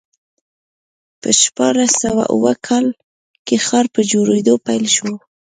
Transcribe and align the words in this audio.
په 1.21 1.29
شپاړس 1.41 1.91
سوه 2.03 2.23
اووه 2.33 2.53
کال 2.67 2.85
کې 3.45 3.55
ښار 3.65 3.85
په 3.93 4.01
جوړېدو 4.11 4.53
پیل 4.67 4.85
شو. 4.95 5.11